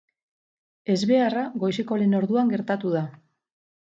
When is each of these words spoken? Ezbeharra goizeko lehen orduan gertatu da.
Ezbeharra 0.93 1.43
goizeko 1.65 1.99
lehen 2.03 2.17
orduan 2.21 2.51
gertatu 2.53 2.97
da. 2.97 3.03